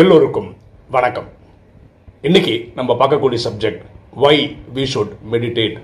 [0.00, 0.56] எல்லோருக்கும்
[0.90, 1.28] வணக்கம்.
[2.22, 3.82] இன்னைக்கு நம்ம பார்க்கக்கூடிய subject
[4.14, 5.76] why we should meditate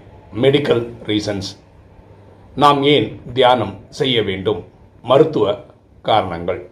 [0.42, 1.49] medical reasons
[2.54, 4.64] நாம் ஏன் தியானம் செய்ய வேண்டும்?
[5.02, 5.54] மருத்துவ
[6.02, 6.70] காரணங்கள்.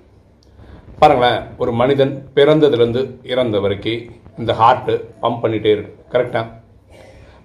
[0.98, 4.04] பாருங்களேன் ஒரு மனிதன் பிறந்ததுலேருந்து இறந்த வரைக்கும்
[4.38, 6.19] இந்த ஹார்ட்டு பம்ப் பண்ணிகிட்டே இருக்கு.
[6.19, 6.47] கரெக்டாக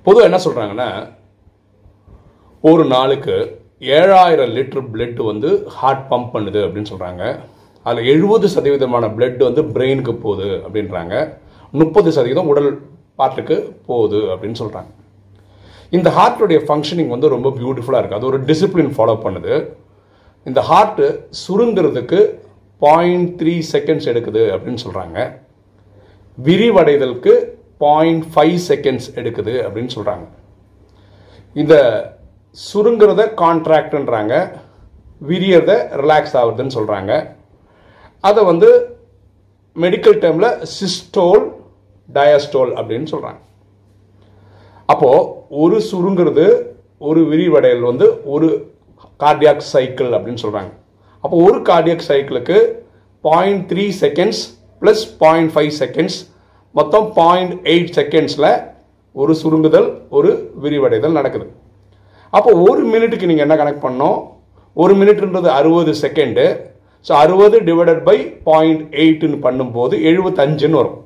[0.03, 1.13] பொதுவாக என்ன சொல்கிறாங்கன்னா
[2.61, 7.39] ஒரு நாளுக்கு ஏழாயிரம் லிட்டர் பிளட் வந்து ஹார்ட் பம்ப் பண்ணுது அப்படின்னு சொல்கிறாங்க
[7.85, 11.15] அதில் எழுபது சதவீதமான பிளட் வந்து பிரெயினுக்கு போகுது அப்படின்றாங்க.
[11.73, 12.69] முப்பது சதவீதம் உடல்
[13.19, 13.57] பார்ட்டுக்கு
[13.89, 14.91] போகுது அப்படின்னு சொல்கிறாங்க
[15.95, 19.53] இந்த ஹார்ட்டுடைய ஃபங்க்ஷனிங் வந்து ரொம்ப பியூட்டிஃபுல்லாக இருக்குது அது ஒரு டிசிப்ளின் ஃபாலோ பண்ணுது.
[20.45, 21.05] இந்த ஹார்ட்டு
[21.43, 22.19] சுருங்கிறதுக்கு
[22.81, 25.19] பாயிண்ட் த்ரீ செகண்ட்ஸ் எடுக்குது அப்படின்னு சொல்கிறாங்க
[26.37, 27.33] விரிவடைதலுக்கு
[27.83, 30.25] பாயிண்ட் ஃபைவ் செகண்ட்ஸ் எடுக்குது அப்படின்னு சொல்கிறாங்க
[31.55, 31.75] இந்த
[32.57, 34.33] சுருங்கிறத கான்ட்ராக்டுன்றாங்க
[35.21, 37.13] விரியறத ரிலாக்ஸ் ஆகுதுன்னு சொல்கிறாங்க
[38.27, 38.69] அதை வந்து
[39.75, 41.43] மெடிக்கல் டேர்மில் சிஸ்டோல்
[42.09, 43.41] டயஸ்டோல் அப்படின்னு சொல்கிறாங்க
[44.89, 45.27] அப்போது
[45.63, 46.45] ஒரு சுருங்கிறது
[46.97, 48.47] ஒரு விரிவடையல் வந்து ஒரு
[49.19, 50.71] கார்டியாக் சைக்கிள் அப்படின்னு சொல்கிறாங்க
[51.23, 52.57] அப்போ ஒரு cardiac சைக்கிளுக்கு
[53.23, 54.41] point three seconds
[54.81, 56.17] plus point five seconds
[56.75, 58.49] மொத்தம் பாயிண்ட் எயிட் செகண்ட்ஸில்
[59.15, 60.31] ஒரு சுருங்குதல் ஒரு
[60.63, 61.45] விரிவடைதல் நடக்குது.
[62.33, 64.17] அப்போ ஒரு மினிட்டுக்கு நீங்கள் என்ன கனெக்ட் பண்ணோம்
[64.73, 66.45] ஒரு மினிட்ன்றது அறுபது செகண்டு
[67.07, 68.17] ஸோ அறுபது டிவைடட் பை
[68.47, 70.99] பாயிண்ட் எயிட்டுன்னு பண்ணும்போது எழுபத்தஞ்சுன்னு வரும்.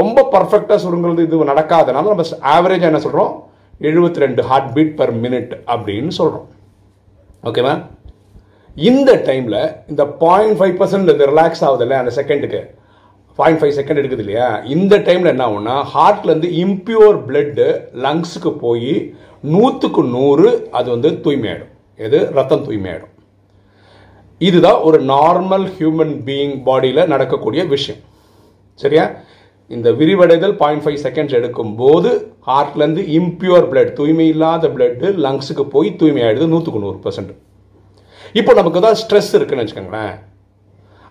[0.00, 3.32] ரொம்ப பர்ஃபெக்டாக சுருங்குறது இது நடக்காதனால நம்ம ஆவரேஜாக என்ன சொல்கிறோம்
[3.88, 6.46] எழுபத்தி ரெண்டு ஹார்ட் பீட் பர் மினிட் அப்படின்னு சொல்கிறோம்
[7.48, 7.74] ஓகேவா
[8.76, 12.60] இந்த டைமில் இந்த பாயிண்ட் ஃபைவ் பர்சன்ட் இந்த ரிலாக்ஸ் ஆகுது இல்லையா அந்த செகண்டுக்கு
[13.38, 14.48] பாயிண்ட் ஃபைவ் செகண்ட் எடுக்குது இல்லையா?
[14.74, 17.66] இந்த டைமில் என்ன ஆகும்னா ஹார்ட்லேருந்து இம்பியூர் பிளட்டு
[18.04, 18.94] லங்ஸுக்கு போய்
[19.54, 21.72] நூற்றுக்கு நூறு அது வந்து தூய்மையாயிடும்.
[22.06, 22.18] எது?
[22.38, 23.12] ரத்தம் தூய்மையாயிடும்.
[24.40, 28.00] இதுதான் ஒரு நார்மல் ஹியூமன் பீயிங் பாடியில் நடக்கக்கூடிய விஷயம்.
[28.82, 29.04] சரியா?
[29.74, 32.10] இந்த விரிவடைதல் பாயிண்ட் ஃபைவ் செகண்ட்ஸ் எடுக்கும்போது
[32.48, 37.32] ஹார்ட்லேருந்து இம்ப்யூர் பிளட் தூய்மை இல்லாத பிளட்டு லங்ஸுக்கு போய் தூய்மையாயிடுது நூற்றுக்கு நூறு பர்சன்ட்
[38.40, 40.14] இப்போ நமக்கு தான் ஸ்ட்ரெஸ் இருக்குன்னு வச்சுக்கோங்களேன்.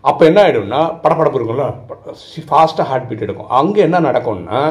[0.10, 1.66] அப்போ என்ன ஆகிடும்னா படப்படப்பு இருக்கும்ல?
[2.50, 3.52] ஃபாஸ்ட்டாக ஹார்ட் பீட் எடுக்கும்.
[3.60, 4.62] அங்கே என்ன நடக்கும்னா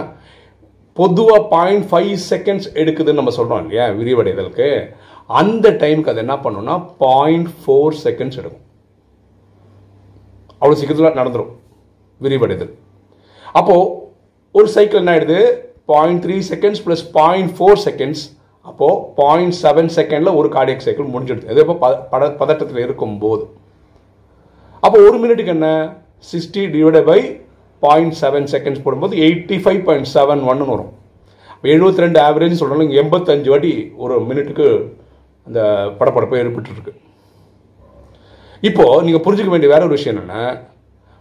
[0.98, 3.86] பொதுவாக பாயிண்ட் ஃபைவ் செகண்ட்ஸ் எடுக்குதுன்னு நம்ம சொல்கிறோம் இல்லையா?
[4.00, 4.68] விரிவடைதலுக்கு.
[5.30, 6.74] அந்த டைமுக்கு அது என்ன பண்ணுன்னா
[7.04, 8.64] பாயிண்ட் ஃபோர் செகண்ட்ஸ் எடுக்கும்.
[10.60, 11.52] அவ்வளோ சீக்கிரத்தில் நடந்துடும்
[12.24, 12.72] விரிவடைதல்.
[13.58, 13.90] அப்போது
[14.58, 15.38] ஒரு சைக்கிள் என்ன ஆயிடுது?
[15.92, 18.24] Point three seconds plus point four seconds
[18.70, 21.48] அப்போது பாயிண்ட் செவன் செகண்டில் ஒரு கார்டியக் சைக்கிள் முடிஞ்சிடுது.
[21.52, 21.74] அது இப்போ
[22.12, 23.44] பத பதட்டத்தில் இருக்கும்போது.
[24.84, 25.68] அப்போ ஒரு மினிட்டுக்கு என்ன?
[26.30, 27.18] Sixty divide by
[27.82, 30.92] point seven seconds போடும்போது எயிட்டி ஃபைவ் பாயிண்ட் செவன் ஒன்னு வரும்.
[31.72, 33.72] எழுபத்தி ரெண்டு ஆவரேஜ் சொல்கிறாங்க எண்பத்தஞ்சு வாட்டி
[34.04, 34.68] ஒரு மினிட்டுக்கு
[35.46, 35.60] அந்த
[35.98, 36.92] படப்படப்பை ஏற்பட்டுருக்கு
[38.68, 40.42] இப்போது நீங்கள் புரிஞ்சுக்க வேண்டிய வேற ஒரு விஷயம் என்னென்னா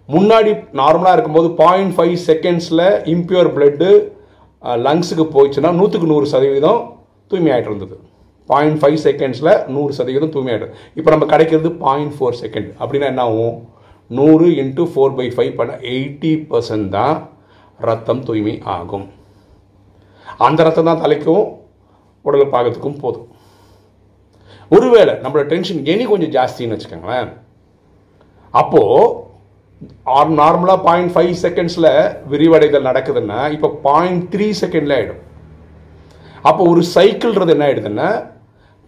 [0.09, 3.89] முன்னாடி நார்மலாக இருக்கும்போது பாயிண்ட் ஃபைவ் செகண்ட்ஸில் இம்ப்யூர் பிளட்டு
[4.85, 6.81] லங்ஸுக்கு போயிடுச்சுன்னா நூற்றுக்கு நூறு சதவீதம்
[7.31, 7.95] தூய்மையாயிட்டு இருந்தது.
[8.49, 13.57] பாயிண்ட் ஃபைவ் செகண்ட்ஸில் நூறு சதவீதம் தூய்மையாயிடும் இப்போ நம்ம கிடைக்கிறது பாயிண்ட் ஃபோர் செகண்ட் அப்படின்னா என்ன ஆகும்?
[14.17, 17.15] நூறு இன்ட்டு ஃபோர் பை ஃபைவ் பண்ண எயிட்டி பர்சன்ட் தான்
[17.89, 19.05] ரத்தம் தூய்மை ஆகும்.
[20.47, 21.45] அந்த ரத்தம் தான் தலைக்கும்
[22.27, 23.27] உடல் பாகத்துக்கும் போதும்.
[24.73, 27.29] ஒருவேளை நம்மளோட டென்ஷன் இனி கொஞ்சம் ஜாஸ்தின்னு வச்சுக்கோங்களேன்.
[28.61, 29.21] அப்போது
[30.41, 31.89] நார்மலாக பாயிண்ட் ஃபைவ் செகண்ட்ஸில்
[32.33, 35.21] விரிவடைதல் நடக்குதுன்னா இப்போ பாயிண்ட் த்ரீ செகண்டில் ஆகிடும்
[36.49, 38.07] அப்போ ஒரு சைக்கிள்ன்றது என்ன ஆகிடுதுன்னா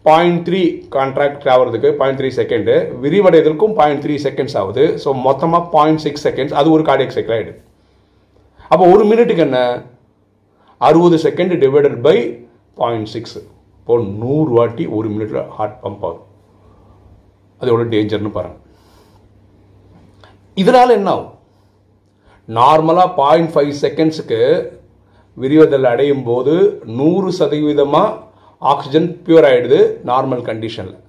[0.05, 0.61] பாயிண்ட் த்ரீ
[0.95, 4.85] கான்ட்ராக்ட் ஆகிறதுக்கு பாயிண்ட் த்ரீ செகண்டு விரிவடைதலுக்கும் பாயிண்ட் த்ரீ செகண்ட்ஸ் ஆகுது.
[5.03, 7.59] ஸோ மொத்தமாக பாயிண்ட் சிக்ஸ் செகண்ட்ஸ் அது ஒரு கார்டியக் சைக்கிள் ஆகிடுது
[8.71, 9.59] அப்போ ஒரு மினிட்டுக்கு என்ன?
[10.81, 12.15] அறுபது second divided by
[12.81, 13.41] point six
[13.87, 16.23] இப்போ நூறு வாட்டி ஒரு மினிட்ல ஹார்ட் பம்ப் ஆகும்
[17.61, 18.61] அது எவ்வளோ டேஞ்சர்னு பாருங்கள்
[20.57, 21.31] இதனால் என்ன ஆகும்
[22.49, 24.39] நார்மலாக பாயிண்ட் ஃபைவ் செகண்ட்ஸுக்கு
[25.37, 26.55] விரிவதல் அடையும் போது
[26.95, 28.17] நூறு சதவீதமாக
[28.61, 30.99] ஆக்சிஜன் பியூர் ஆகிடுது நார்மல் கண்டிஷனில்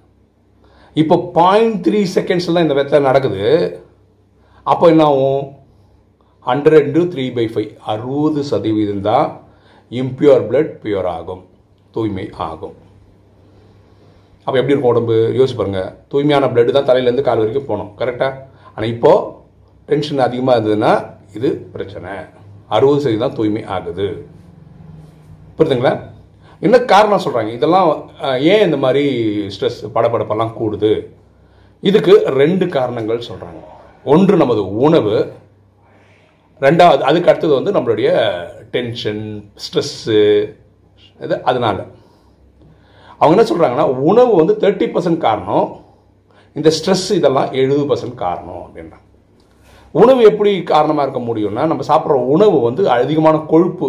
[0.95, 3.43] இப்போ பாயிண்ட் த்ரீ செகண்ட்ஸ்லாம் இந்த வெத்த நடக்குது
[4.67, 5.43] அப்போ என்ன ஆகும்
[6.45, 9.27] hundred to three by five அறுபது சதவீதம் தான்
[9.91, 11.43] இம்பியூர் பிளட் பியூர் ஆகும்
[11.97, 12.75] தூய்மை ஆகும்.
[14.45, 15.15] அப்போ எப்படி இருக்கும் உடம்பு?
[15.37, 17.93] யோசிச்சு பாருங்கள் தூய்மையான பிளட்டு தான் தலையிலேருந்து கால் வரைக்கும் போகணும்.
[18.01, 18.33] கரெக்டாக
[18.75, 19.25] ஆனால் இப்போது
[19.89, 20.91] டென்ஷன் அதிகமாக இருந்ததுன்னா
[21.37, 22.11] இது பிரச்சனை.
[22.75, 24.07] அறுபது சதவீதம் தூய்மை ஆகுது.
[25.57, 25.93] புரியுதுங்களா?
[26.65, 27.89] என்ன காரணம் சொல்கிறாங்க இதெல்லாம்
[28.51, 29.03] ஏன் இந்த மாதிரி
[29.55, 30.93] ஸ்ட்ரெஸ் படப்படப்பெல்லாம் கூடுது?
[31.89, 33.61] இதுக்கு ரெண்டு காரணங்கள் சொல்கிறாங்க
[34.13, 35.15] ஒன்று நமது உணவு.
[36.65, 38.09] ரெண்டாவது அதுக்கு அடுத்தது வந்து நம்மளுடைய
[38.75, 39.23] டென்ஷன்
[39.65, 40.21] ஸ்ட்ரெஸ்ஸு
[41.25, 41.81] இது அதனால்.
[43.21, 45.67] அவங்க என்ன சொல்கிறாங்கன்னா உணவு வந்து தேர்ட்டி பர்சன்ட் காரணம்
[46.57, 49.03] இந்த ஸ்ட்ரெஸ் இதெல்லாம் எழுபது பர்சன்ட் காரணம் அப்படின்றாங்க.
[49.91, 53.87] உணவு எப்படி காரணமாக இருக்க முடியும்னா நம்ம சாப்பிட்ற உணவு வந்து அதிகமான கொழுப்பு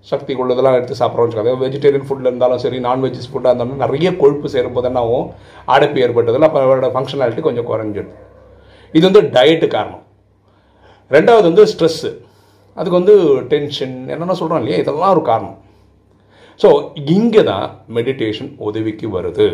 [0.00, 1.52] சக்தி உள்ளதெல்லாம் எடுத்து சாப்பிட்றோம்னு வச்சுக்கோங்க.
[1.64, 5.30] வெஜிடேரியன் ஃபுட்டில் இருந்தாலும் சரி நான்வெஜ் ஃபுட்டாக இருந்தாலும் நிறைய கொழுப்பு சேரும்போது என்ன ஆகும்?
[5.64, 8.16] அடைப்பு ஏற்பட்டதில் அப்போ அவரோட ஃபங்க்ஷனாலிட்டி கொஞ்சம் குறைஞ்சிடும்.
[8.92, 10.02] இது வந்து டயட்டு காரணம்.
[11.10, 12.10] ரெண்டாவது வந்து ஸ்ட்ரெஸ்ஸு
[12.74, 13.14] அதுக்கு வந்து
[13.52, 14.80] டென்ஷன் என்னென்ன சொல்கிறோம் இல்லையா?
[14.82, 15.58] இதெல்லாம் ஒரு காரணம்.
[16.62, 16.68] ஸோ
[17.16, 17.66] இங்கே தான்
[17.96, 19.48] மெடிடேஷன் உதவிக்கு வருது.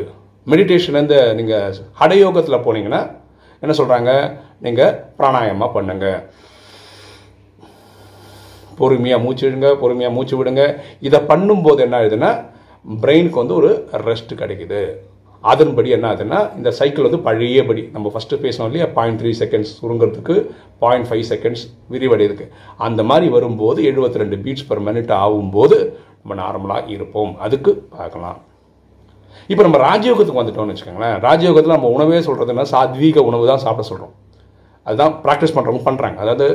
[0.53, 3.03] மெடிடேஷன் இந்த நீங்கள் ஹடயோகத்தில் போனீங்கன்னா
[3.63, 4.11] என்ன சொல்கிறாங்க
[4.67, 6.07] நீங்கள் பிராணாயமாக பண்ணுங்க.
[8.79, 10.63] பொறுமையாக மூச்சு விடுங்க பொறுமையாக மூச்சு விடுங்க.
[11.09, 12.31] இதை பண்ணும்போது என்ன ஆகுதுன்னா
[13.05, 13.71] பிரெயினுக்கு வந்து ஒரு
[14.09, 14.83] ரெஸ்ட் கிடைக்குது.
[15.51, 18.87] அதன்படி என்ன ஆகுதுன்னா இந்த சைக்கிள் வந்து பழையபடி நம்ம ஃபஸ்ட்டு பேசணும் இல்லையா?
[18.97, 20.35] பாயிண்ட் த்ரீ செகண்ட்ஸ் சுருங்கிறதுக்கு
[20.83, 22.47] பாயிண்ட் ஃபைவ் செகண்ட்ஸ் விரிவடையுதுக்கு
[22.87, 25.79] அந்த மாதிரி வரும்போது எழுபத்தி ரெண்டு பீட்ஸ் பர் மினிட் ஆகும்போது
[26.21, 27.33] நம்ம நார்மலாக இருப்போம்.
[27.47, 28.39] அதுக்கு பார்க்கலாம்.
[29.53, 34.15] இப்போ நம்ம ராஜயோகத்துக்கு வந்துட்டோம்னு வச்சுக்கோங்களேன் ராஜயோகத்தில் நம்ம உணவே சொல்கிறதுனா சாத்வீக உணவு தான் சாப்பிட சொல்கிறோம்
[34.87, 36.47] அதுதான் ப்ராக்டிஸ் பண்ணுறவங்க பண்ணுறாங்க அதாவது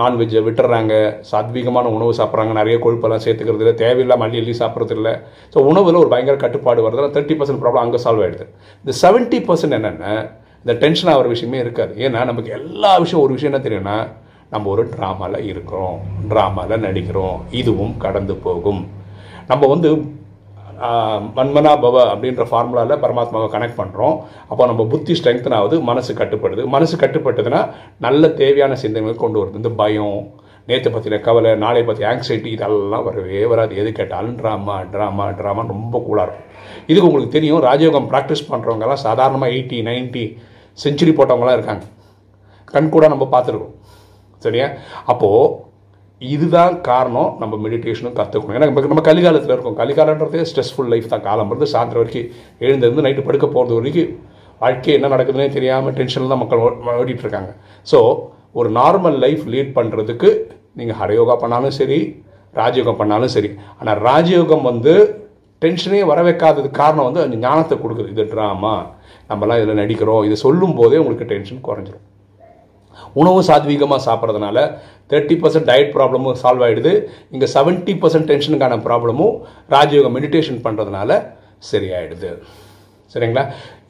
[0.00, 0.94] நான்வெஜ்ஜை விட்டுறாங்க
[1.30, 5.12] சாத்வீகமான உணவு சாப்பிட்றாங்க நிறைய கொழுப்பெல்லாம் சேர்த்துக்கிறது இல்லை தேவையில்லாம அள்ளி அள்ளி சாப்பிட்றது இல்லை.
[5.54, 8.46] ஸோ உணவில் ஒரு பயங்கர கட்டுப்பாடு வருது தேர்ட்டி பர்சன்ட் ப்ராப்ளம் அங்கே சால்வ் ஆகிடுது
[8.84, 10.14] இந்த செவன்ட்டி பர்சன்ட் என்னென்ன
[10.64, 11.92] இந்த டென்ஷன் ஆகிற விஷயமே இருக்காது.
[12.06, 13.98] ஏன்னா நமக்கு எல்லா விஷயம் ஒரு விஷயம் என்ன தெரியும்னா
[14.54, 15.96] நம்ம ஒரு ட்ராமாவில் இருக்கிறோம்.
[16.32, 17.38] ட்ராமாவில் நடிக்கிறோம்.
[17.60, 18.82] இதுவும் கடந்து போகும்.
[19.50, 19.90] நம்ம வந்து
[21.36, 24.14] மன்மனா பவ அப்படின்ற ஃபார்முலாவில் பரமாத்மாவை கனெக்ட் பண்ணுறோம்
[24.50, 26.62] அப்போ நம்ம புத்தி ஸ்ட்ரெங்க்தன் ஆகுது மனசு கட்டுப்படுது.
[26.74, 27.60] மனசு கட்டுப்பட்டதுன்னா
[28.06, 29.60] நல்ல தேவையான சிந்தனைகள் கொண்டு வருது.
[29.60, 30.16] இந்த பயம்
[30.70, 33.72] நேற்று பற்றின கவலை நாளை பற்றி ஆங்ஸைட்டி இதெல்லாம் வரவே வராது.
[33.82, 36.48] எது கேட்டாலும் ட்ராமா ட்ராமா ட்ராமா ரொம்ப கூலாக இருக்கும்.
[36.90, 40.24] இதுக்கு உங்களுக்கு தெரியும் ராஜயோகம் ப்ராக்டிஸ் பண்ணுறவங்கலாம் சாதாரணமாக எயிட்டி நைன்ட்டி
[40.84, 41.84] செஞ்சுரி போட்டவங்களாம் இருக்காங்க.
[42.74, 43.74] கண் கூட நம்ம பார்த்துருக்கோம்.
[44.44, 44.68] சரியா?
[45.12, 45.70] அப்போது
[46.22, 49.78] இதுதான் காரணம் நம்ம மெடிடேஷனும் கற்றுக்கணும் ஏன்னா நம்ம கலிகாலத்தில் இருக்கோம்.
[49.78, 51.20] கலிகாலன்றதே ஸ்ட்ரெஸ்ஃபுல் லைஃப் தான்.
[51.20, 52.28] காலம் இருந்து சாயந்தரம் வரைக்கும்
[52.58, 54.18] எழுந்திருந்து நைட்டு படுக்க போகிறது வரைக்கும்
[54.58, 57.54] வாழ்க்கை என்ன நடக்குதுன்னே தெரியாமல் டென்ஷனில் தான் மக்கள் ஓ- ஓடிட்டு இருக்காங்க.
[57.92, 58.18] ஸோ
[58.52, 60.30] ஒரு நார்மல் லைஃப் லீட் பண்ணுறதுக்கு
[60.74, 62.22] நீங்கள் ஹரயோகா பண்ணாலும் சரி
[62.54, 63.50] ராஜயோகம் பண்ணாலும் சரி.
[63.78, 64.94] ஆனால் ராஜயோகம் வந்து
[65.60, 68.08] டென்ஷனே வர வைக்காதது காரணம் வந்து அந்த ஞானத்தை கொடுக்குது.
[68.08, 68.86] இது ட்ராமா
[69.28, 70.24] நம்மலாம் இதில் நடிக்கிறோம்.
[70.24, 72.11] இதை சொல்லும் போதே உங்களுக்கு டென்ஷன் குறைஞ்சிரும்.
[73.20, 74.58] உணவு சாத்வீகமாக சாப்பிட்றதுனால
[75.12, 76.92] தேர்ட்டி பர்சன்ட் டயட் ப்ராப்ளமும் சால்வ் ஆகிடுது
[77.34, 79.34] இங்கே செவன்ட்டி பர்சன்ட் டென்ஷனுக்கான ப்ராப்ளமும்
[79.74, 81.10] ராஜயோக மெடிடேஷன் பண்ணுறதுனால
[81.70, 82.30] சரியாயிடுது.
[83.14, 83.44] சரிங்களா?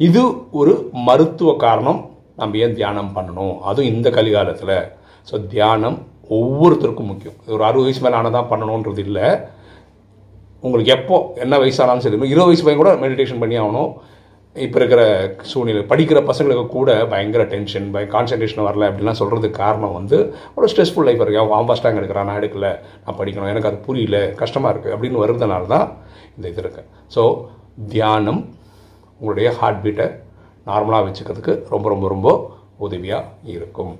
[0.07, 0.23] இது
[0.61, 0.73] ஒரு
[1.09, 2.01] மருத்துவ காரணம்.
[2.41, 3.55] நம்ம ஏன் தியானம் பண்ணணும்?
[3.71, 4.77] அதுவும் இந்த கலிகாலத்தில்.
[5.29, 5.99] ஸோ தியானம்
[6.37, 7.37] ஒவ்வொருத்தருக்கும் முக்கியம்.
[7.45, 9.27] இது ஒரு அறுபது வயசு மேலே ஆனால் தான் பண்ணணுன்றது இல்லை.
[10.67, 13.91] உங்களுக்கு எப்போ என்ன வயசானாலும் சரி இருபது வயசு பையன் கூட மெடிடேஷன் பண்ணி ஆகணும்.
[14.57, 15.03] இப்போ இருக்கிற
[15.51, 20.17] சூழ்நிலை படிக்கிற பசங்களுக்கு கூட பயங்கர டென்ஷன் பய கான்சன்ட்ரேஷன் வரல அப்படிலாம் சொல்கிறதுக்கு காரணம் வந்து
[20.57, 22.71] ஒரு ஸ்ட்ரெஸ்ஃபுல் லைஃப் இருக்குது அவன் ஃபாஸ்ட் எடுக்கிறான் நான் எடுக்கல
[23.05, 25.87] நான் படிக்கணும் எனக்கு அது புரியல கஷ்டமாக இருக்குது அப்படின்னு வருதுனால தான்
[26.37, 26.83] இந்த இது இருக்கு.
[27.15, 27.23] ஸோ
[27.95, 28.43] தியானம்
[29.21, 30.09] உங்களுடைய ஹார்ட் பீட்டை
[30.71, 32.29] நார்மலாக வச்சுக்கிறதுக்கு ரொம்ப ரொம்ப ரொம்ப
[32.87, 33.95] உதவியாக இருக்கும்.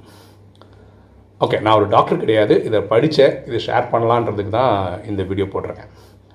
[1.45, 2.55] ஓகே நான் ஒரு டாக்டர் கிடையாது.
[2.69, 4.75] இதை படித்தேன் இதை ஷேர் பண்ணலான்றதுக்கு தான்
[5.11, 5.93] இந்த வீடியோ போட்டிருக்கேன்.